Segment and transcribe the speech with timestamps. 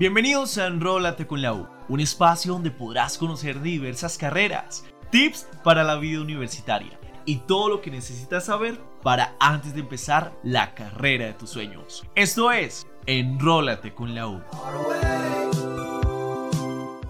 [0.00, 5.84] Bienvenidos a Enrólate con la U, un espacio donde podrás conocer diversas carreras, tips para
[5.84, 11.26] la vida universitaria y todo lo que necesitas saber para antes de empezar la carrera
[11.26, 12.02] de tus sueños.
[12.14, 14.40] Esto es Enrólate con la U.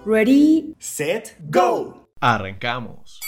[0.05, 2.09] Ready, set, go.
[2.19, 3.21] Arrancamos.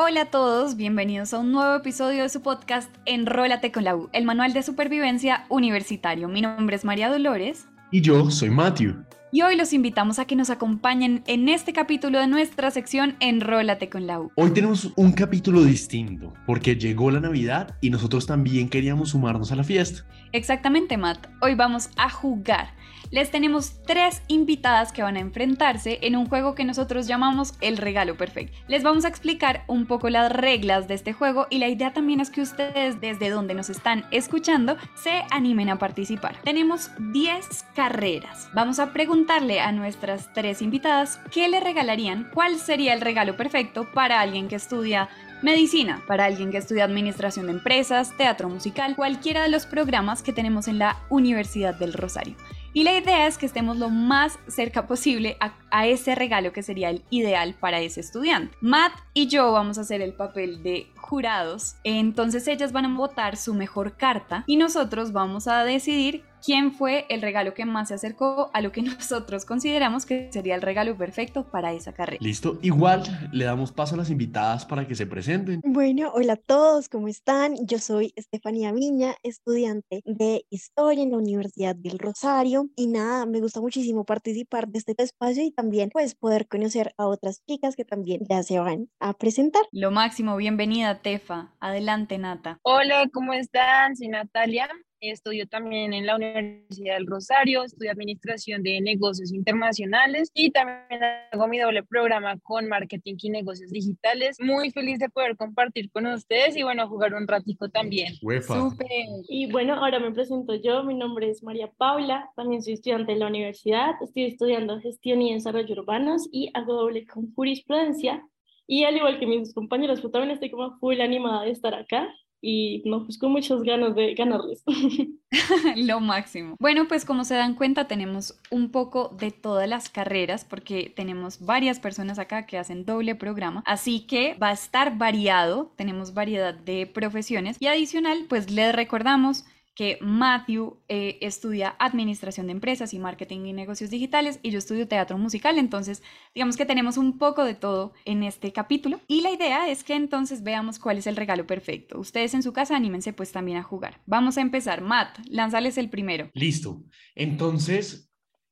[0.00, 4.08] Hola a todos, bienvenidos a un nuevo episodio de su podcast Enrólate con la U,
[4.12, 6.28] el manual de supervivencia universitario.
[6.28, 7.66] Mi nombre es María Dolores.
[7.90, 8.94] Y yo soy Matthew.
[9.32, 13.90] Y hoy los invitamos a que nos acompañen en este capítulo de nuestra sección Enrólate
[13.90, 14.30] con la U.
[14.36, 19.56] Hoy tenemos un capítulo distinto, porque llegó la Navidad y nosotros también queríamos sumarnos a
[19.56, 20.06] la fiesta.
[20.30, 21.26] Exactamente, Matt.
[21.42, 22.68] Hoy vamos a jugar
[23.10, 27.76] les tenemos tres invitadas que van a enfrentarse en un juego que nosotros llamamos el
[27.76, 28.56] regalo perfecto.
[28.68, 32.20] Les vamos a explicar un poco las reglas de este juego y la idea también
[32.20, 36.36] es que ustedes desde donde nos están escuchando se animen a participar.
[36.42, 38.48] Tenemos 10 carreras.
[38.54, 43.86] Vamos a preguntarle a nuestras tres invitadas qué le regalarían, cuál sería el regalo perfecto
[43.92, 45.08] para alguien que estudia
[45.40, 50.32] Medicina, para alguien que estudia Administración de Empresas, Teatro Musical, cualquiera de los programas que
[50.32, 52.34] tenemos en la Universidad del Rosario.
[52.72, 56.90] Y la idea es que estemos lo más cerca posible a, ese regalo que sería
[56.90, 58.56] el ideal para ese estudiante.
[58.60, 63.36] Matt y yo vamos a hacer el papel de jurados, entonces ellas van a votar
[63.36, 67.94] su mejor carta y nosotros vamos a decidir quién fue el regalo que más se
[67.94, 72.18] acercó a lo que nosotros consideramos que sería el regalo perfecto para esa carrera.
[72.20, 75.60] Listo, igual le damos paso a las invitadas para que se presenten.
[75.64, 77.54] Bueno, hola a todos, ¿cómo están?
[77.66, 83.40] Yo soy Estefanía Viña, estudiante de Historia en la Universidad del Rosario y nada, me
[83.40, 87.84] gusta muchísimo participar de este espacio y también pues poder conocer a otras chicas que
[87.84, 89.62] también ya se van a presentar.
[89.72, 91.54] Lo máximo, bienvenida Tefa.
[91.60, 92.58] Adelante Nata.
[92.62, 93.96] Hola, ¿cómo están?
[93.96, 94.68] Soy Natalia.
[95.00, 101.46] Estudio también en la Universidad del Rosario, estudio Administración de Negocios Internacionales y también hago
[101.46, 104.38] mi doble programa con Marketing y Negocios Digitales.
[104.40, 108.14] Muy feliz de poder compartir con ustedes y bueno, jugar un ratico también.
[108.14, 108.88] Súper.
[109.28, 113.18] Y bueno, ahora me presento yo, mi nombre es María Paula, también soy estudiante de
[113.18, 118.26] la universidad, estoy estudiando Gestión y Desarrollo Urbanos y hago doble con Jurisprudencia.
[118.66, 122.12] Y al igual que mis compañeros, pues también estoy como full animada de estar acá
[122.40, 124.62] y no, pues con muchas ganas de ganarles.
[125.76, 126.56] Lo máximo.
[126.58, 131.44] Bueno, pues como se dan cuenta, tenemos un poco de todas las carreras porque tenemos
[131.44, 136.54] varias personas acá que hacen doble programa, así que va a estar variado, tenemos variedad
[136.54, 139.44] de profesiones y adicional, pues les recordamos
[139.78, 144.88] que Matthew eh, estudia administración de empresas y marketing y negocios digitales y yo estudio
[144.88, 146.02] teatro musical, entonces
[146.34, 149.94] digamos que tenemos un poco de todo en este capítulo y la idea es que
[149.94, 152.00] entonces veamos cuál es el regalo perfecto.
[152.00, 154.00] Ustedes en su casa anímense pues también a jugar.
[154.04, 154.80] Vamos a empezar.
[154.80, 156.28] Matt, lánzales el primero.
[156.34, 156.82] Listo.
[157.14, 158.07] Entonces,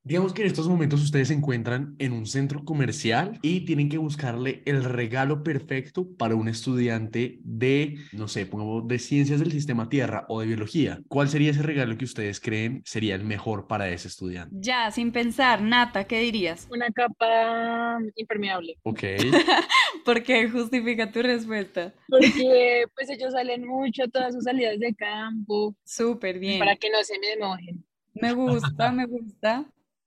[0.06, 3.98] Digamos que en estos momentos ustedes se encuentran en un centro comercial y tienen que
[3.98, 9.88] buscarle el regalo perfecto para un estudiante de, no sé, pongamos de ciencias del sistema
[9.88, 11.00] Tierra o de biología.
[11.08, 14.54] ¿Cuál sería ese regalo que ustedes creen sería el mejor para ese estudiante?
[14.60, 16.68] Ya, sin pensar, Nata, ¿qué dirías?
[16.70, 18.78] Una capa impermeable.
[18.84, 19.02] Ok.
[20.04, 21.92] ¿Por qué justifica tu respuesta?
[22.06, 25.74] Porque pues ellos salen mucho, todas sus salidas de campo.
[25.82, 26.60] Súper bien.
[26.60, 27.84] Para que no se me mojen.
[28.14, 29.66] Me gusta, me gusta.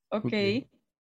[0.09, 0.33] Ok.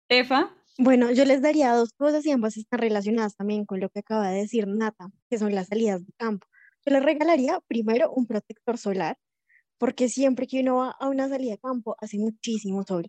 [0.09, 0.55] Efa.
[0.77, 4.29] Bueno, yo les daría dos cosas y ambas están relacionadas también con lo que acaba
[4.29, 6.47] de decir Nata, que son las salidas de campo.
[6.85, 9.17] Yo les regalaría primero un protector solar,
[9.77, 13.07] porque siempre que uno va a una salida de campo hace muchísimo sol.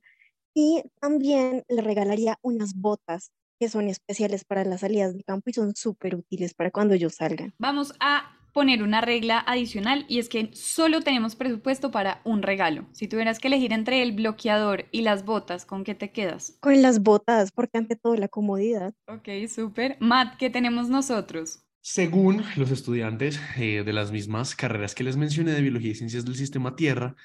[0.55, 5.55] Y también le regalaría unas botas que son especiales para las salidas de campo y
[5.55, 7.55] son súper útiles para cuando ellos salgan.
[7.59, 12.87] Vamos a poner una regla adicional y es que solo tenemos presupuesto para un regalo.
[12.92, 16.56] Si tuvieras que elegir entre el bloqueador y las botas, ¿con qué te quedas?
[16.60, 18.94] Con las botas, porque ante todo la comodidad.
[19.09, 19.97] Ok, súper.
[20.00, 21.65] Matt, ¿qué tenemos nosotros?
[21.82, 26.25] Según los estudiantes eh, de las mismas carreras que les mencioné de Biología y Ciencias
[26.25, 27.16] del Sistema Tierra,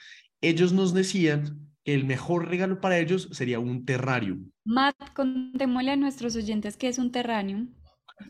[0.42, 4.50] ellos nos decían que el mejor regalo para ellos sería un terrarium.
[4.66, 7.70] Matt, contémosle a nuestros oyentes qué es un terrarium.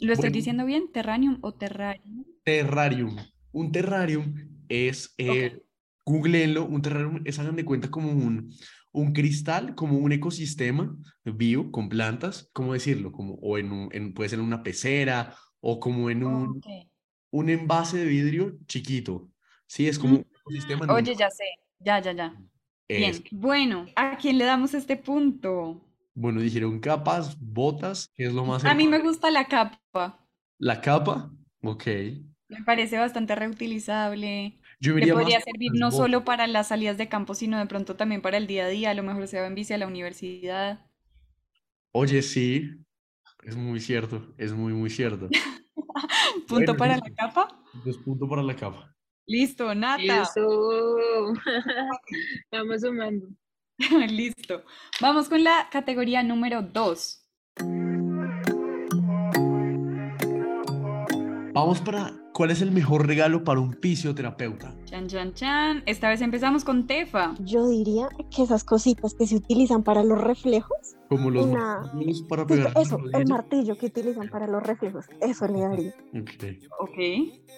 [0.01, 0.91] ¿Lo estoy diciendo bien?
[0.91, 2.25] ¿Terrarium o terrarium?
[2.43, 3.15] Terrarium.
[3.51, 4.33] Un terrarium
[4.67, 5.61] es, eh,
[6.05, 8.53] googleenlo, un terrarium es, hagan de cuenta, como un,
[8.91, 13.11] un cristal, como un ecosistema vivo con plantas, ¿cómo decirlo?
[13.11, 16.61] Como, o en, un, en puede ser en una pecera o como en un,
[17.31, 19.29] un envase de vidrio chiquito.
[19.67, 20.93] Sí, es como un ecosistema.
[20.93, 21.45] Oye, ya sé,
[21.79, 22.35] ya, ya, ya.
[22.87, 25.85] Bien, bueno, ¿a quién le damos este punto?
[26.15, 28.65] Bueno, dijeron capas, botas, ¿qué es lo más...
[28.65, 30.25] A mí me gusta la capa.
[30.57, 31.31] ¿La capa?
[31.61, 31.85] Ok.
[32.49, 34.59] Me parece bastante reutilizable.
[34.79, 35.91] Yo Le iría más podría servir no botas.
[35.91, 38.89] solo para las salidas de campo, sino de pronto también para el día a día.
[38.91, 40.87] A lo mejor se va en bici a la universidad.
[41.91, 42.71] Oye, sí,
[43.43, 45.29] es muy cierto, es muy, muy cierto.
[46.47, 47.07] Punto Bueno, para listo.
[47.07, 47.63] la capa.
[47.73, 48.95] Dos puntos para la capa.
[49.27, 50.23] Listo, Nata.
[50.23, 50.47] Eso.
[52.51, 53.27] Vamos sumando.
[54.09, 54.63] Listo.
[55.01, 57.25] Vamos con la categoría número 2.
[61.59, 64.73] Vamos para, ¿cuál es el mejor regalo para un fisioterapeuta?
[64.85, 65.83] Chan, chan, chan.
[65.87, 67.35] Esta vez empezamos con Tefa.
[67.39, 72.21] Yo diría que esas cositas que se utilizan para los reflejos, Como los Una- martillos
[72.23, 72.71] para pegar.
[72.79, 75.93] eso, el martillo que utilizan para los reflejos, eso le daría.
[76.79, 76.97] Ok.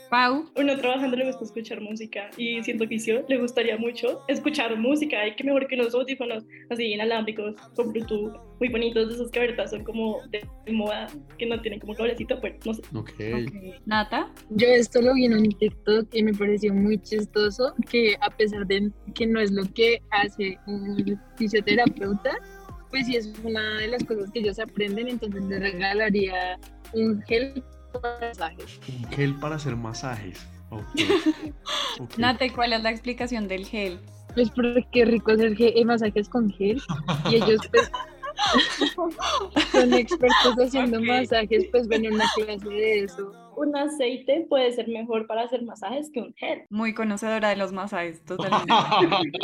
[0.10, 0.46] Pau.
[0.56, 5.28] Uno trabajando le gusta escuchar música y siento que sí, le gustaría mucho escuchar música
[5.28, 9.40] y que mejor que unos audífonos así inalámbricos con Bluetooth muy bonitos de esos que
[9.40, 11.08] ahorita son como de moda
[11.38, 12.82] que no tienen como cablecito, pues no sé.
[12.96, 13.10] Ok.
[13.10, 13.82] Ok.
[13.86, 14.32] Nata.
[14.52, 18.66] Yo esto lo vi en un TikTok y me pareció muy chistoso que a pesar
[18.68, 22.32] de que no es lo que hace un fisioterapeuta,
[22.92, 26.60] pues sí es una de las cosas que ellos aprenden, entonces les regalaría
[26.94, 27.64] un gel
[28.02, 28.80] para masajes.
[28.88, 30.46] Un gel para hacer masajes.
[30.70, 30.84] Ok.
[32.00, 32.18] Ok.
[32.18, 34.00] Nata, ¿y cuál es la explicación del gel?
[34.34, 36.82] Pues porque qué rico hacer gel- eh, masajes con gel
[37.30, 37.92] y ellos pues
[39.72, 41.06] son expertos haciendo Ok.
[41.06, 43.32] masajes, pues ven una clase de eso.
[43.58, 46.64] Un aceite puede ser mejor para hacer masajes que un gel.
[46.70, 48.74] Muy conocedora de los masajes, totalmente.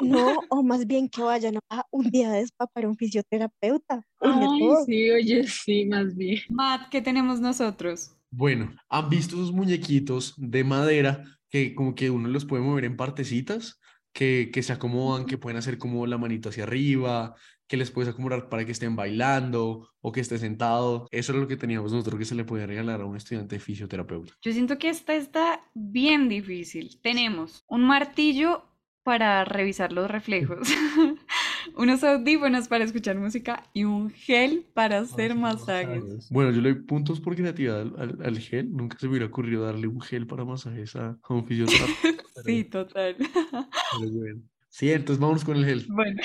[0.00, 4.04] No, o más bien que vayan a un día de spa para un fisioterapeuta.
[4.20, 4.84] Ay, todo.
[4.84, 6.40] sí, oye, sí, más bien.
[6.50, 8.14] Matt, ¿qué tenemos nosotros?
[8.30, 12.96] Bueno, ¿han visto esos muñequitos de madera que como que uno los puede mover en
[12.96, 13.80] partecitas?
[14.12, 17.34] Que, que se acomodan, que pueden hacer como la manito hacia arriba,
[17.68, 21.06] que les puedes acomodar para que estén bailando o que esté sentado.
[21.10, 23.60] Eso es lo que teníamos nosotros que se le puede regalar a un estudiante de
[23.60, 24.32] fisioterapeuta.
[24.42, 26.98] Yo siento que esta está bien difícil.
[27.02, 28.64] Tenemos un martillo
[29.04, 30.68] para revisar los reflejos,
[31.76, 36.28] unos audífonos para escuchar música y un gel para hacer masajes.
[36.30, 38.70] Bueno, yo le doy puntos por creatividad al, al- al gel.
[38.70, 42.22] Nunca se me hubiera ocurrido darle un gel para masajes a, a un fisioterapeuta.
[42.44, 43.16] Sí, total.
[43.18, 44.42] pero bueno.
[44.70, 45.86] Sí, entonces vamos con el gel.
[45.88, 46.20] Bueno.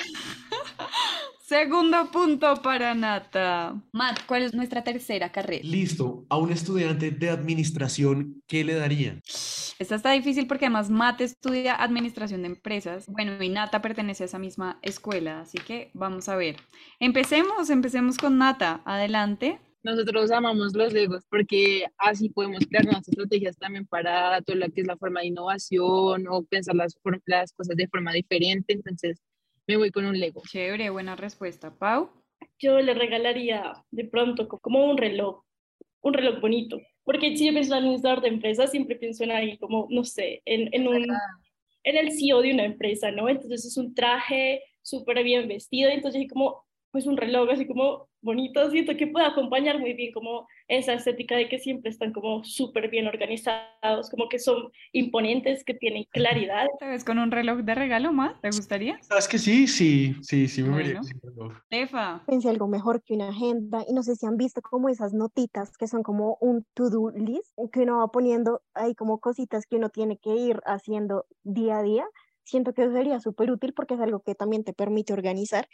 [1.46, 3.78] Segundo punto para Nata.
[3.92, 5.62] Matt, ¿cuál es nuestra tercera carrera?
[5.62, 9.20] Listo, a un estudiante de administración, ¿qué le darían?
[9.78, 13.06] Esta está difícil porque además Matt estudia administración de empresas.
[13.08, 16.56] Bueno, y Nata pertenece a esa misma escuela, así que vamos a ver.
[16.98, 18.80] Empecemos, empecemos con Nata.
[18.86, 19.60] Adelante.
[19.82, 24.80] Nosotros amamos los Legos porque así podemos crear nuevas estrategias también para todo lo que
[24.80, 26.94] es la forma de innovación o pensar las
[27.52, 28.72] cosas de forma diferente.
[28.72, 29.20] Entonces,
[29.66, 30.42] me voy con un Lego.
[30.48, 31.74] Chévere, buena respuesta.
[31.76, 32.10] Pau.
[32.58, 35.42] Yo le regalaría de pronto co- como un reloj,
[36.02, 36.78] un reloj bonito.
[37.04, 40.42] Porque si yo pienso en administrador de empresas, siempre pienso en alguien como, no sé,
[40.46, 41.06] en, en, un,
[41.84, 43.28] en el CEO de una empresa, ¿no?
[43.28, 46.64] Entonces es un traje súper bien vestido, entonces como,
[46.94, 51.34] pues un reloj así como bonito, siento que puede acompañar muy bien como esa estética
[51.34, 56.68] de que siempre están como súper bien organizados, como que son imponentes, que tienen claridad.
[56.78, 58.40] ¿Te ves con un reloj de regalo, Matt?
[58.42, 59.02] ¿Te gustaría?
[59.02, 59.66] ¿Sabes que sí?
[59.66, 61.18] Sí, sí, sí me vería Bueno.
[61.24, 61.52] reloj.
[61.68, 62.22] Tefa.
[62.28, 65.76] Pensé algo mejor que una agenda y no sé si han visto como esas notitas
[65.76, 69.88] que son como un to-do list que uno va poniendo ahí como cositas que uno
[69.88, 72.04] tiene que ir haciendo día a día.
[72.44, 75.68] Siento que sería súper útil porque es algo que también te permite organizar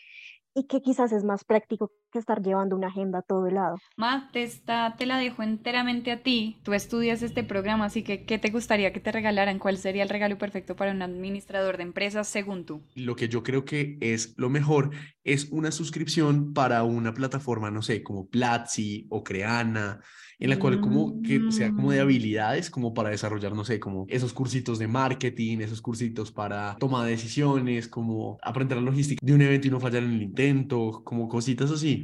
[0.55, 3.77] y que quizás es más práctico que estar llevando una agenda a todo lado.
[3.97, 6.61] Matt, esta te la dejo enteramente a ti.
[6.65, 9.59] Tú estudias este programa, así que ¿qué te gustaría que te regalaran?
[9.59, 12.83] ¿Cuál sería el regalo perfecto para un administrador de empresas según tú?
[12.95, 14.91] Lo que yo creo que es lo mejor
[15.25, 20.01] es una suscripción para una plataforma, no sé, como Platzi o Creana,
[20.39, 22.03] en la cual como que sea como de Mm.
[22.03, 27.05] habilidades, como para desarrollar, no sé, como esos cursitos de marketing, esos cursitos para toma
[27.05, 31.03] de decisiones, como aprender la logística de un evento y no fallar en el intento,
[31.05, 32.00] como cositas así.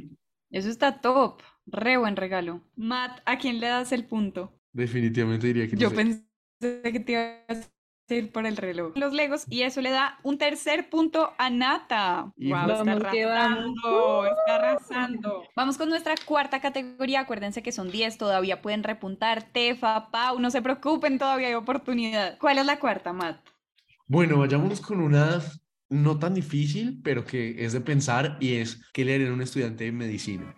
[0.51, 1.41] Eso está top.
[1.65, 2.61] Re buen regalo.
[2.75, 4.53] Matt, ¿a quién le das el punto?
[4.71, 5.95] Definitivamente diría que no Yo sé.
[5.95, 7.71] pensé que te ibas
[8.09, 8.93] a ir por el reloj.
[8.95, 12.31] Los Legos, y eso le da un tercer punto a Nata.
[12.37, 15.43] Wow, está Vamos arrasando, está arrasando.
[15.57, 17.21] Vamos con nuestra cuarta categoría.
[17.21, 19.43] Acuérdense que son 10, todavía pueden repuntar.
[19.51, 22.37] Tefa, Pau, no se preocupen, todavía hay oportunidad.
[22.39, 23.45] ¿Cuál es la cuarta, Matt?
[24.07, 25.41] Bueno, vayámonos con una
[25.89, 29.41] no tan difícil, pero que es de pensar y es que le harían a un
[29.41, 30.53] estudiante de medicina.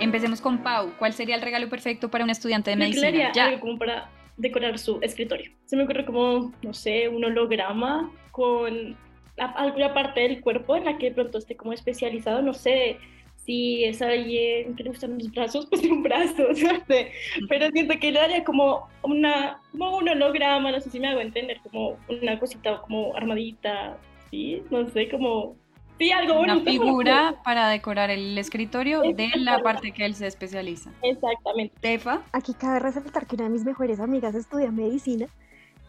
[0.00, 0.92] Empecemos con Pau.
[0.98, 3.08] ¿Cuál sería el regalo perfecto para un estudiante de medicina?
[3.08, 3.46] haría Ya.
[3.46, 5.52] algo como para decorar su escritorio.
[5.66, 8.96] Se me ocurre como, no sé, un holograma con
[9.36, 12.98] alguna parte del cuerpo en la que de pronto esté como especializado, no sé,
[13.44, 17.12] si es alguien que le gustan los brazos, pues un brazo, no sé.
[17.48, 21.20] Pero siento que le daría como, una, como un holograma, no sé si me hago
[21.20, 23.98] entender, como una cosita como armadita,
[24.30, 24.62] ¿sí?
[24.70, 25.56] No sé, como...
[25.96, 26.72] Sí, algo Una bonito.
[26.72, 30.90] figura para decorar el escritorio de la parte que él se especializa.
[31.02, 31.76] Exactamente.
[31.80, 35.28] Tefa, Aquí cabe resaltar que una de mis mejores amigas estudia medicina,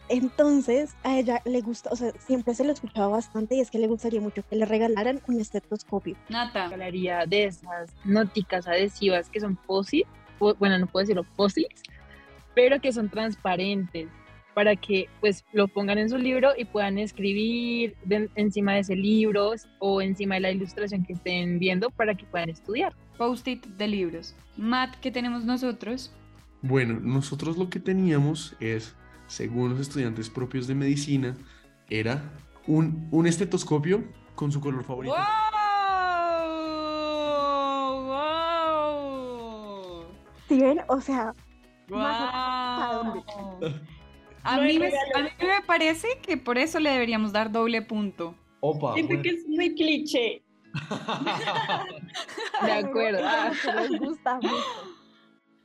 [0.08, 3.78] entonces a ella le gusta, o sea, siempre se lo escuchaba bastante y es que
[3.78, 6.16] le gustaría mucho que le regalaran un estetoscopio.
[6.28, 6.66] Nata.
[6.66, 10.06] Hablaría de esas nóticas adhesivas que son POSIT,
[10.38, 11.82] po- bueno, no puedo decirlo POSITs,
[12.54, 14.08] pero que son transparentes
[14.54, 18.96] para que pues lo pongan en su libro y puedan escribir de- encima de ese
[18.96, 22.94] libro o encima de la ilustración que estén viendo para que puedan estudiar.
[23.18, 24.34] Post-it de libros.
[24.56, 26.10] Matt, ¿qué tenemos nosotros?
[26.62, 28.94] Bueno, nosotros lo que teníamos es,
[29.26, 31.36] según los estudiantes propios de medicina,
[31.88, 32.32] era
[32.66, 34.04] un, un estetoscopio
[34.34, 35.14] con su color favorito.
[38.36, 40.04] ¡Wow!
[40.48, 40.80] ¿Sí ven?
[40.88, 41.32] O sea,
[41.88, 41.98] ¡Wow!
[41.98, 43.24] Más
[44.42, 48.34] A mí, me, a mí me parece que por eso le deberíamos dar doble punto.
[48.60, 49.22] Opa, Siento bueno.
[49.22, 50.42] que es muy cliché.
[52.64, 53.20] De acuerdo.
[53.80, 54.54] Les gusta mucho.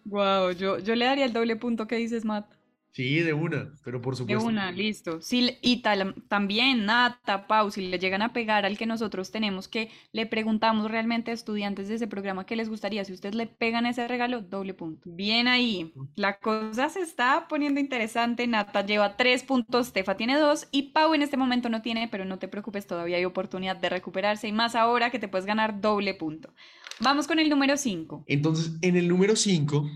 [0.06, 2.61] Wow, yo, yo le daría el doble punto que dices, Matt.
[2.94, 4.46] Sí, de una, pero por De supuesto.
[4.46, 5.22] una, listo.
[5.22, 9.70] Sí, y tal- también, Nata, Pau, si le llegan a pegar al que nosotros tenemos,
[9.70, 13.48] que le preguntamos realmente a estudiantes de ese programa qué les gustaría, si ustedes le
[13.48, 15.10] pegan ese regalo, doble punto.
[15.10, 15.94] Bien ahí.
[16.16, 18.46] La cosa se está poniendo interesante.
[18.46, 22.26] Nata lleva tres puntos, Tefa tiene dos y Pau en este momento no tiene, pero
[22.26, 25.80] no te preocupes, todavía hay oportunidad de recuperarse y más ahora que te puedes ganar
[25.80, 26.54] doble punto.
[27.00, 28.26] Vamos con el número 5.
[28.28, 29.90] Entonces, en el número 5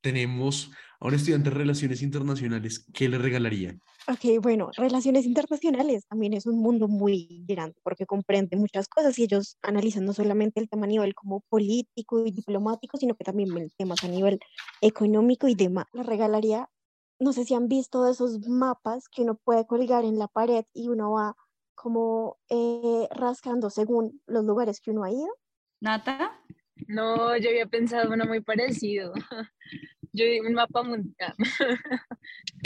[0.00, 0.70] tenemos
[1.04, 2.86] a un estudiante de Relaciones Internacionales.
[2.94, 3.76] ¿Qué le regalaría?
[4.08, 9.24] Ok, bueno, relaciones internacionales también es un mundo muy grande porque comprende muchas cosas y
[9.24, 13.54] ellos analizan no solamente el tema a nivel como político y diplomático, sino que también
[13.54, 14.40] ven temas a nivel
[14.80, 15.84] económico y demás.
[15.92, 16.70] Le regalaría,
[17.18, 20.88] no sé si han visto esos mapas que uno puede colgar en la pared y
[20.88, 21.36] uno va
[21.74, 25.28] como eh, rascando según los lugares que uno ha ido.
[25.82, 26.40] Nata,
[26.88, 29.12] No, yo había pensado uno muy parecido.
[30.14, 31.34] Yo un mapa mundial.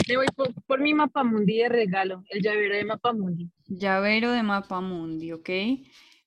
[0.07, 3.49] Me voy por, por mi mapa mundi de regalo, el llavero de mapa mundi.
[3.67, 5.49] llavero de mapa mundi, ¿ok?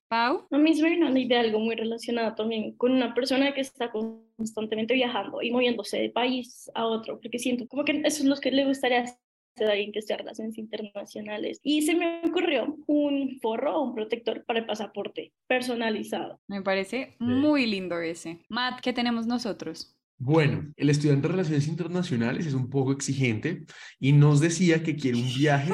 [0.08, 0.46] Pau.
[0.50, 3.60] A mí se me vino una idea algo muy relacionado también con una persona que
[3.60, 8.24] está constantemente viajando y moviéndose de país a otro, porque siento como que eso es
[8.24, 11.60] lo que le gustaría hacer a alguien que esté en relaciones internacionales.
[11.62, 16.40] Y se me ocurrió un forro o un protector para el pasaporte personalizado.
[16.48, 18.40] Me parece muy lindo ese.
[18.48, 19.96] Matt, ¿qué tenemos nosotros?
[20.24, 23.64] Bueno, el estudiante de Relaciones Internacionales es un poco exigente
[23.98, 25.72] y nos decía que quiere un viaje,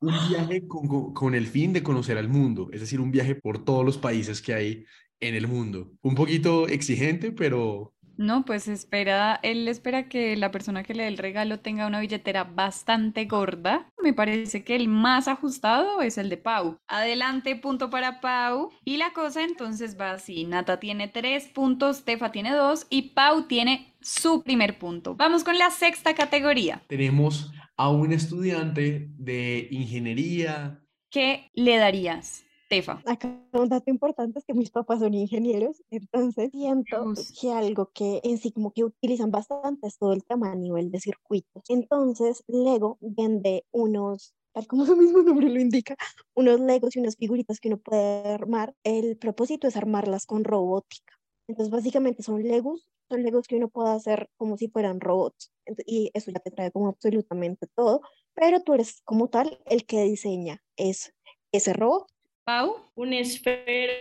[0.00, 3.62] un viaje con, con- el fin de conocer al mundo, es decir, un viaje por
[3.62, 4.84] todos los países que hay
[5.20, 5.92] en el mundo.
[6.00, 11.08] Un poquito exigente, pero No, pues espera, él espera que la persona que le dé
[11.08, 13.88] el regalo tenga una billetera bastante gorda.
[14.02, 16.76] Me parece que el más ajustado es el de Pau.
[16.86, 18.72] Adelante, punto para Pau.
[18.84, 20.44] Y la cosa entonces va así.
[20.44, 25.14] Nata tiene tres puntos, Tefa tiene dos y Pau tiene su primer punto.
[25.14, 26.82] Vamos con la sexta categoría.
[26.88, 30.84] tenemos a un estudiante de ingeniería.
[31.10, 33.02] ¿Qué le darías, Tefa?
[33.04, 38.20] Acá un dato importante es que mis papás son ingenieros, entonces siento que algo que
[38.22, 41.64] en sí como que utilizan bastante es todo el tema a nivel de circuitos.
[41.68, 45.96] Entonces Lego vende unos, tal como su mismo nombre lo indica,
[46.36, 48.74] unos Legos y unas figuritas que uno puede armar.
[48.84, 51.14] El propósito es armarlas con robótica.
[51.48, 55.50] Entonces básicamente son Legos, son Legos que uno puede hacer como si fueran robots.
[55.66, 58.02] Ent- Y eso ya te trae como absolutamente todo,
[58.34, 61.12] pero tú eres como tal el que diseña es
[61.52, 62.06] ese robot.
[62.50, 63.92] Pau, Un esfero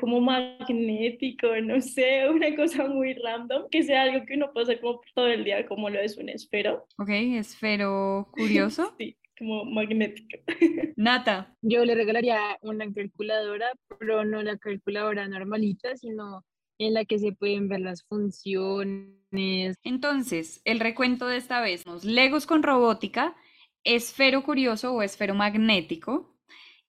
[0.00, 5.00] como magnético, no sé, una cosa muy random, que sea algo que uno pasa como
[5.14, 6.86] todo el día, como lo es un esfero.
[6.98, 8.94] ok, esfero curioso.
[8.98, 10.36] Sí, como magnético.
[10.96, 16.44] Nata, Yo le regalaría una calculadora, pero no la calculadora normalita, sino
[16.78, 19.78] en la que se pueden ver las funciones.
[19.82, 23.34] Entonces, el recuento de esta vez, tenemos Legos con robótica,
[23.84, 26.35] esfero curioso o esfero magnético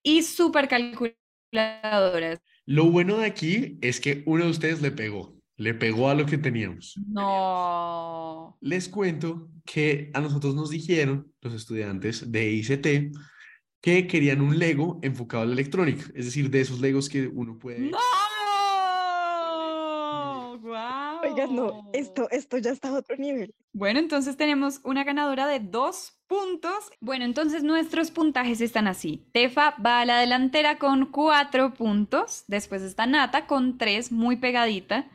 [0.08, 2.40] y supercalculadoras.
[2.66, 6.26] Lo bueno de aquí es que uno de ustedes le pegó, le pegó a lo
[6.26, 6.98] que teníamos.
[7.10, 8.58] No.
[8.62, 12.88] Les cuento que a nosotros nos dijeron, los estudiantes de ICT,
[13.82, 17.60] que querían un Lego enfocado a la electrónica, es decir, de esos Legos que uno
[17.60, 17.80] puede...
[17.80, 17.98] ¡No!
[21.38, 23.54] Oigan, no, esto, esto ya está a otro nivel.
[23.74, 26.90] Bueno, entonces tenemos una ganadora de dos puntos.
[27.00, 29.30] Bueno, entonces nuestros puntajes están así.
[29.34, 32.44] Tefa va a la delantera con cuatro puntos.
[32.48, 35.08] Después está Nata con tres, muy pegadita.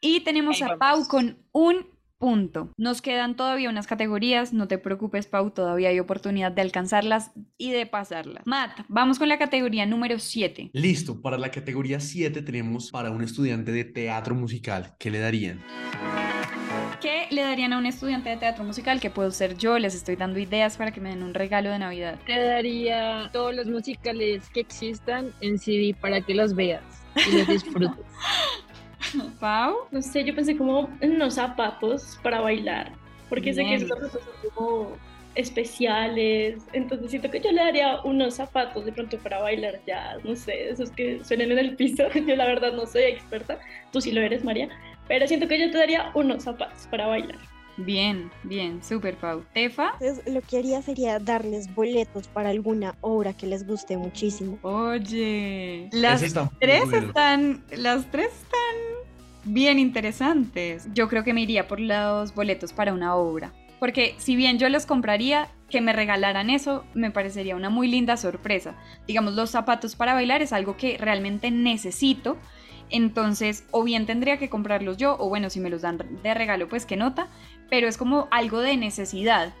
[0.00, 1.86] Y tenemos Ahí a Pau con un
[2.18, 2.72] punto.
[2.76, 4.52] Nos quedan todavía unas categorías.
[4.52, 5.50] No te preocupes, Pau.
[5.50, 8.42] Todavía hay oportunidad de alcanzarlas y de pasarlas.
[8.46, 10.70] Matt, vamos con la categoría número 7.
[10.72, 14.94] Listo, para la categoría 7 tenemos para un estudiante de teatro musical.
[14.98, 15.62] ¿Qué le darían?
[17.00, 19.00] ¿Qué le darían a un estudiante de teatro musical?
[19.00, 19.78] Que puedo ser yo.
[19.78, 22.18] Les estoy dando ideas para que me den un regalo de Navidad.
[22.26, 26.82] Te daría todos los musicales que existan en CD para que los veas
[27.14, 28.04] y los disfrutes.
[29.40, 29.76] Pau.
[29.90, 32.92] No sé, yo pensé como en unos zapatos para bailar,
[33.28, 34.96] porque sé que esos zapatos son como
[35.34, 40.34] especiales, entonces siento que yo le daría unos zapatos de pronto para bailar jazz, no
[40.34, 43.60] sé, esos que suenan en el piso, yo la verdad no soy experta,
[43.92, 44.68] tú sí lo eres María,
[45.06, 47.38] pero siento que yo te daría unos zapatos para bailar.
[47.78, 49.44] Bien, bien, super Pau.
[49.54, 49.92] Tefa.
[50.00, 54.58] Entonces, lo que haría sería darles boletos para alguna obra que les guste muchísimo.
[54.62, 57.06] Oye, las está tres bueno.
[57.06, 58.76] están, las tres están
[59.44, 60.88] bien interesantes.
[60.92, 64.68] Yo creo que me iría por los boletos para una obra, porque si bien yo
[64.68, 68.74] los compraría, que me regalaran eso me parecería una muy linda sorpresa.
[69.06, 72.36] Digamos, los zapatos para bailar es algo que realmente necesito.
[72.90, 76.68] Entonces, o bien tendría que comprarlos yo, o bueno, si me los dan de regalo,
[76.68, 77.28] pues qué nota,
[77.70, 79.54] pero es como algo de necesidad.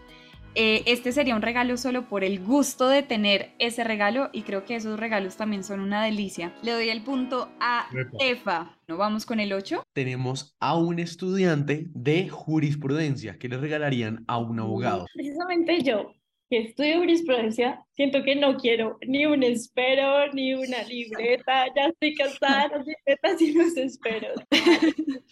[0.54, 4.64] Eh, este sería un regalo solo por el gusto de tener ese regalo y creo
[4.64, 6.52] que esos regalos también son una delicia.
[6.62, 7.86] Le doy el punto a.
[8.18, 8.76] Tefa.
[8.88, 9.84] ¿No vamos con el 8?
[9.92, 13.38] Tenemos a un estudiante de jurisprudencia.
[13.38, 15.06] ¿Qué le regalarían a un abogado?
[15.14, 16.12] Precisamente yo,
[16.48, 22.14] que estudio jurisprudencia, siento que no quiero ni un espero, ni una libreta, ya estoy
[22.14, 24.40] cansada de las libretas y los esperos.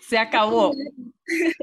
[0.00, 0.72] Se acabó.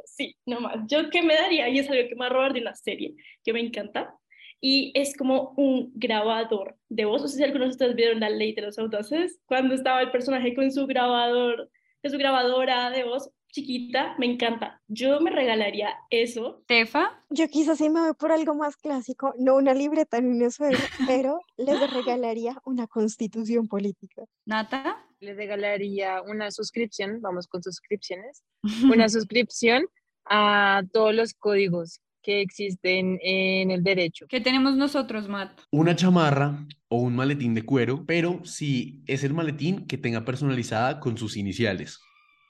[0.05, 0.77] Sí, no más.
[0.87, 3.15] Yo qué me daría, y es algo que me va a robar de una serie
[3.43, 4.15] que me encanta,
[4.61, 7.21] y es como un grabador de voz.
[7.21, 10.09] No sé si algunos de ustedes vieron la ley de los audaces, cuando estaba el
[10.09, 11.69] personaje con su grabador,
[12.01, 14.81] con su grabadora de voz chiquita, me encanta.
[14.87, 16.63] Yo me regalaría eso.
[16.67, 17.23] Tefa.
[17.29, 20.77] Yo quizás sí me voy por algo más clásico, no una libreta ni un esfero,
[21.07, 24.23] pero les regalaría una constitución política.
[24.45, 25.03] Nata.
[25.19, 28.43] Les regalaría una suscripción, vamos con suscripciones,
[28.93, 29.87] una suscripción
[30.25, 34.25] a todos los códigos que existen en el derecho.
[34.27, 35.61] ¿Qué tenemos nosotros, Matt?
[35.71, 40.99] Una chamarra o un maletín de cuero, pero si es el maletín que tenga personalizada
[40.99, 42.01] con sus iniciales.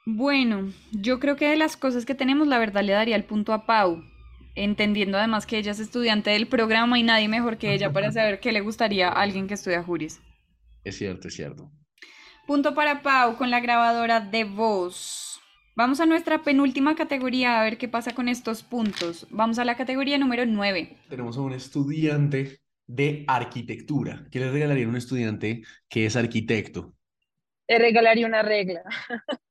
[0.10, 3.52] Bueno, yo creo que de las cosas que tenemos, la verdad le daría el punto
[3.52, 4.06] a Pau,
[4.56, 8.39] entendiendo además que ella es estudiante del programa y nadie mejor que ella para saber
[8.39, 10.22] qué le gustaría a alguien que estudia juris.
[10.86, 11.70] Es cierto, es cierto.
[12.48, 15.41] Punto para Pau con la grabadora de voz.
[15.76, 19.28] Vamos a nuestra penúltima categoría a ver qué pasa con estos puntos.
[19.30, 21.00] Vamos a la categoría número 9.
[21.10, 24.26] Tenemos a un estudiante de arquitectura.
[24.32, 26.93] ¿Qué le regalaría a un estudiante que es arquitecto?
[27.67, 28.84] Te regalaría una regla.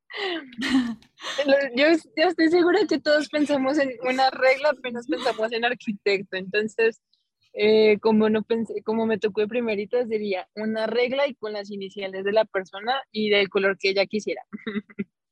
[1.76, 1.84] Yo,
[2.16, 6.36] yo estoy segura que todos pensamos en una regla, apenas pensamos en arquitecto.
[6.36, 7.02] Entonces,
[7.52, 11.70] eh, como no pensé, como me tocó de primerita, sería una regla y con las
[11.70, 14.42] iniciales de la persona y del color que ella quisiera.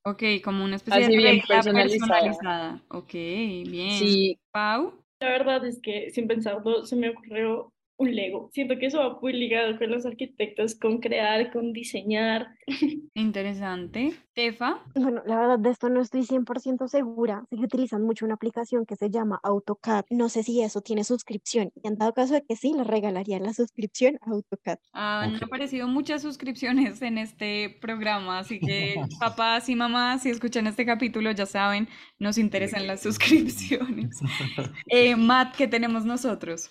[0.06, 2.20] Ok, como una especie Así de bien regla personalizada.
[2.20, 2.82] personalizada.
[2.88, 3.98] Ok, bien.
[3.98, 5.04] Sí, Pau.
[5.20, 8.50] La verdad es que sin pensarlo se me ocurrió un Lego.
[8.52, 12.48] Siento que eso va muy ligado con los arquitectos, con crear, con diseñar.
[13.14, 14.14] Interesante.
[14.34, 14.82] Tefa.
[14.96, 17.44] Bueno, la verdad de esto no estoy 100% segura.
[17.50, 20.06] Sé que utilizan mucho una aplicación que se llama AutoCAD.
[20.10, 21.70] No sé si eso tiene suscripción.
[21.82, 24.78] Y en dado caso de que sí, les regalaría la suscripción a AutoCAD.
[24.92, 25.42] Han Ok.
[25.44, 31.30] aparecido muchas suscripciones en este programa, así que papás y mamás, si escuchan este capítulo,
[31.30, 34.18] ya saben, nos interesan las suscripciones.
[34.88, 36.70] Eh, Matt, ¿qué tenemos nosotros?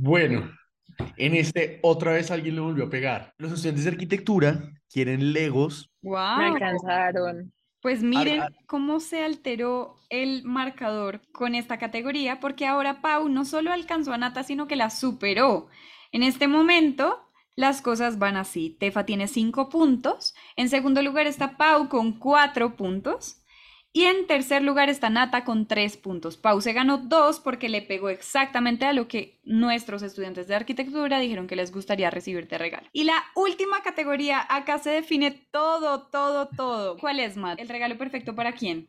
[0.00, 0.50] Bueno,
[1.16, 3.34] en este otra vez alguien lo volvió a pegar.
[3.38, 5.90] Los estudiantes de arquitectura quieren Legos.
[6.02, 6.54] me ¡Wow!
[6.54, 7.52] alcanzaron.
[7.80, 13.44] Pues miren ar- cómo se alteró el marcador con esta categoría, porque ahora Pau no
[13.44, 15.68] solo alcanzó a Nata, sino que la superó.
[16.12, 17.20] En este momento,
[17.56, 18.76] las cosas van así.
[18.80, 20.34] Tefa tiene cinco puntos.
[20.56, 23.42] En segundo lugar está Pau con cuatro puntos.
[23.98, 26.36] Y en tercer lugar está Nata con tres puntos.
[26.36, 31.18] Pau se ganó dos porque le pegó exactamente a lo que nuestros estudiantes de arquitectura
[31.18, 32.86] dijeron que les gustaría recibir de regalo.
[32.92, 36.96] Y la última categoría, acá se define todo, todo, todo.
[36.96, 37.58] ¿Cuál es, Matt?
[37.58, 38.88] ¿El regalo perfecto para quién?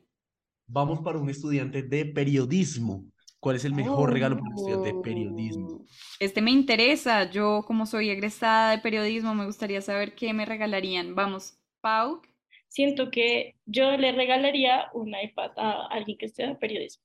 [0.67, 3.03] Vamos para un estudiante de periodismo.
[3.39, 5.67] ¿Cuál es el mejor regalo para un estudiante de periodismo?
[5.69, 5.85] Oh.
[6.19, 7.31] Este me interesa.
[7.31, 11.15] Yo, como soy egresada de periodismo, me gustaría saber qué me regalarían.
[11.15, 12.21] Vamos, Pau.
[12.69, 17.03] Siento que yo le regalaría un iPad a alguien que estudia periodismo.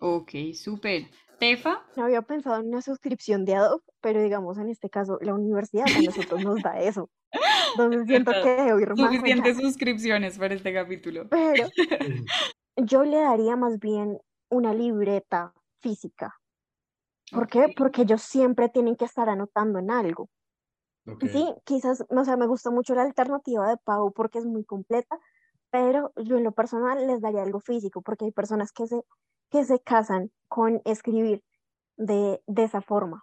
[0.00, 1.04] Ok, súper.
[1.38, 1.84] Tefa.
[1.96, 5.86] No había pensado en una suscripción de Adobe, pero digamos en este caso la universidad
[5.86, 7.10] a nosotros nos da eso.
[7.72, 9.66] Entonces siento que debo ir más Suficientes allá.
[9.68, 11.28] suscripciones para este capítulo.
[11.28, 11.68] Pero
[12.76, 16.34] yo le daría más bien una libreta física.
[17.30, 17.64] ¿Por qué?
[17.64, 17.72] Ok.
[17.76, 20.30] Porque ellos siempre tienen que estar anotando en algo.
[21.20, 25.18] Sí, quizás, o sea, me gusta mucho la alternativa de Pau porque es muy completa,
[25.70, 29.02] pero yo en lo personal les daría algo físico, porque hay personas que se,
[29.50, 31.42] que se casan con escribir
[31.96, 33.22] de, de esa forma.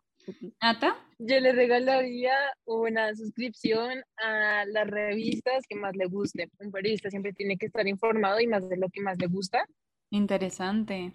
[0.61, 0.95] Nata.
[1.17, 2.33] Yo le regalaría
[2.65, 6.49] una suscripción a las revistas que más le guste.
[6.59, 9.65] Un periodista siempre tiene que estar informado y más de lo que más le gusta.
[10.09, 11.13] Interesante.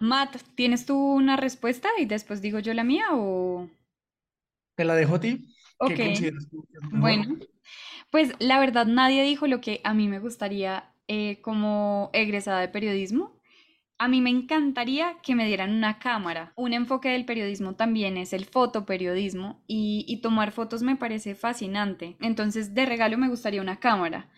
[0.00, 3.68] Matt, ¿tienes tú una respuesta y después digo yo la mía o...?
[4.74, 5.54] Te la dejo a ti.
[5.84, 6.00] ¿Qué Ok.
[6.00, 6.84] consideras tú que es?
[6.92, 7.24] Bueno,
[8.10, 12.68] pues la verdad nadie dijo lo que a mí me gustaría eh, como egresada de
[12.68, 13.40] periodismo.
[13.98, 16.52] A mí me encantaría que me dieran una cámara.
[16.56, 22.16] Un enfoque del periodismo también es el fotoperiodismo y, y tomar fotos me parece fascinante.
[22.20, 24.30] Entonces de regalo me gustaría una cámara.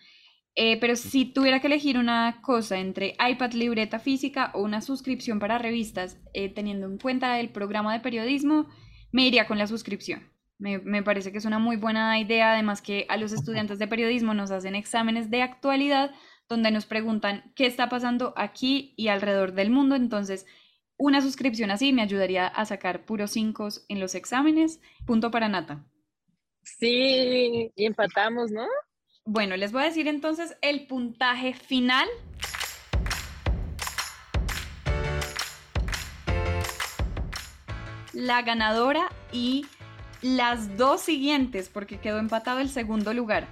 [0.55, 5.39] Eh, pero si tuviera que elegir una cosa entre iPad, libreta física o una suscripción
[5.39, 8.67] para revistas, eh, teniendo en cuenta el programa de periodismo,
[9.11, 10.32] me iría con la suscripción.
[10.63, 13.87] Me, me parece que es una muy buena idea, además que a los estudiantes de
[13.87, 16.11] periodismo nos hacen exámenes de actualidad
[16.47, 19.95] donde nos preguntan qué está pasando aquí y alrededor del mundo.
[19.95, 20.45] Entonces,
[20.95, 24.79] una suscripción así me ayudaría a sacar puros cinco en los exámenes.
[25.05, 25.83] Punto para Nata.
[26.61, 28.65] Sí, y empatamos, ¿no?
[29.25, 32.07] Bueno, les voy a decir entonces el puntaje final.
[38.13, 39.65] La ganadora y
[40.23, 43.47] las dos siguientes, porque quedó empatado el segundo lugar.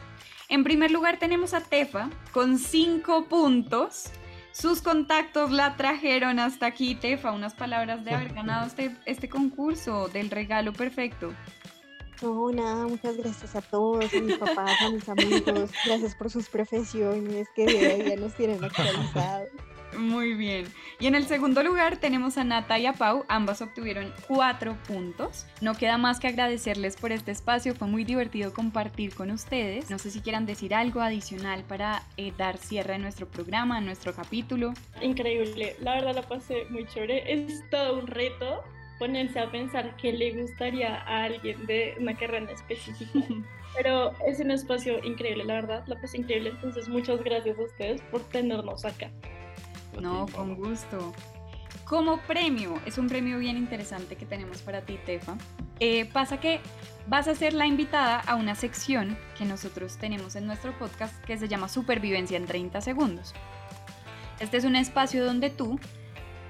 [0.50, 4.06] En primer lugar tenemos a Tefa con cinco puntos.
[4.54, 7.32] Sus contactos la trajeron hasta aquí, Tefa.
[7.32, 11.34] Unas palabras de haber ganado este, este concurso del regalo perfecto.
[12.22, 16.50] No, nada, muchas gracias a todos, a mis papás, a mis amigos, gracias por sus
[16.50, 19.50] profesiones que día a día nos tienen actualizados.
[19.98, 20.66] Muy bien.
[21.00, 23.26] Y en el segundo lugar tenemos a Nata y a Pau.
[23.28, 25.46] Ambas obtuvieron cuatro puntos.
[25.62, 27.76] No queda más que agradecerles por este espacio.
[27.76, 29.90] Fue muy divertido compartir con ustedes.
[29.90, 33.82] No sé si quieran decir algo adicional para eh, dar cierre a nuestro programa, a
[33.82, 34.74] nuestro capítulo.
[35.02, 37.32] Increíble, la verdad la pasé muy chévere.
[37.32, 38.64] Es todo un reto
[39.00, 43.12] ponerse a pensar qué le gustaría a alguien de una carrera en específica.
[43.76, 46.50] Pero es un espacio increíble, la verdad, la pasé increíble.
[46.50, 49.10] Entonces, muchas gracias a ustedes por tenernos acá.
[50.00, 51.14] No, con gusto.
[51.86, 55.36] Como premio, es un premio bien interesante que tenemos para ti, Tefa.
[55.80, 56.62] Eh, pasa que
[57.08, 61.38] vas a ser la invitada a una sección que nosotros tenemos en nuestro podcast que
[61.38, 63.34] se llama Supervivencia en 30 segundos.
[64.40, 65.80] Este es un espacio donde tú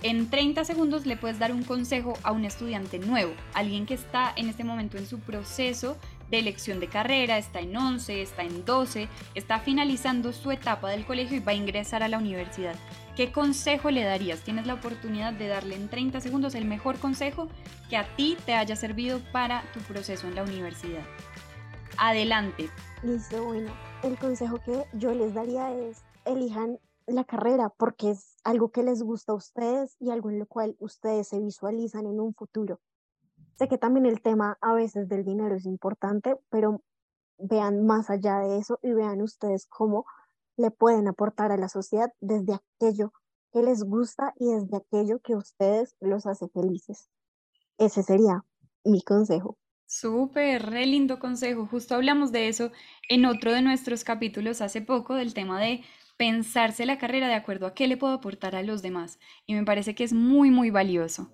[0.03, 4.33] en 30 segundos le puedes dar un consejo a un estudiante nuevo, alguien que está
[4.35, 5.97] en este momento en su proceso
[6.31, 11.05] de elección de carrera, está en 11, está en 12, está finalizando su etapa del
[11.05, 12.75] colegio y va a ingresar a la universidad.
[13.15, 14.39] ¿Qué consejo le darías?
[14.39, 17.49] Tienes la oportunidad de darle en 30 segundos el mejor consejo
[17.89, 21.03] que a ti te haya servido para tu proceso en la universidad.
[21.97, 22.69] Adelante.
[23.03, 28.71] Listo, bueno, el consejo que yo les daría es elijan la carrera porque es algo
[28.71, 32.33] que les gusta a ustedes y algo en lo cual ustedes se visualizan en un
[32.33, 32.79] futuro.
[33.61, 36.81] Sé que también el tema a veces del dinero es importante, pero
[37.37, 40.07] vean más allá de eso y vean ustedes cómo
[40.57, 43.13] le pueden aportar a la sociedad desde aquello
[43.53, 47.11] que les gusta y desde aquello que a ustedes los hace felices.
[47.77, 48.43] Ese sería
[48.83, 49.59] mi consejo.
[49.85, 51.67] Súper, re lindo consejo.
[51.67, 52.71] Justo hablamos de eso
[53.09, 55.83] en otro de nuestros capítulos hace poco, del tema de
[56.17, 59.19] pensarse la carrera de acuerdo a qué le puedo aportar a los demás.
[59.45, 61.29] Y me parece que es muy, muy valioso.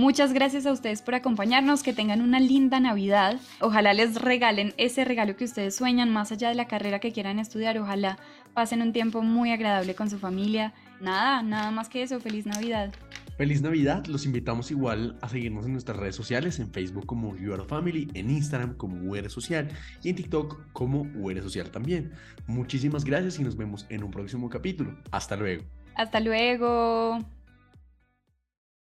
[0.00, 3.38] Muchas gracias a ustedes por acompañarnos, que tengan una linda Navidad.
[3.60, 7.38] Ojalá les regalen ese regalo que ustedes sueñan, más allá de la carrera que quieran
[7.38, 7.76] estudiar.
[7.76, 8.18] Ojalá
[8.54, 10.72] pasen un tiempo muy agradable con su familia.
[11.02, 12.18] Nada, nada más que eso.
[12.18, 12.94] Feliz Navidad.
[13.36, 17.66] Feliz Navidad, los invitamos igual a seguirnos en nuestras redes sociales, en Facebook como Your
[17.66, 19.68] Family, en Instagram como UR Social
[20.02, 22.12] y en TikTok como UR Social también.
[22.46, 24.96] Muchísimas gracias y nos vemos en un próximo capítulo.
[25.10, 25.64] Hasta luego.
[25.94, 27.18] Hasta luego.